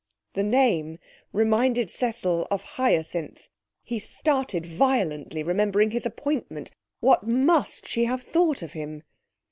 The 0.33 0.41
name 0.41 0.97
reminded 1.31 1.91
Cecil 1.91 2.47
of 2.49 2.63
Hyacinth. 2.63 3.49
He 3.83 3.99
started 3.99 4.65
violently, 4.65 5.43
remembering 5.43 5.91
his 5.91 6.07
appointment. 6.07 6.71
What 7.01 7.27
must 7.27 7.87
she 7.87 8.05
have 8.05 8.23
thought 8.23 8.63
of 8.63 8.73
him? 8.73 9.03